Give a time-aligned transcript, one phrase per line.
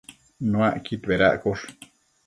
[0.51, 1.67] Nuacquid bedaccosh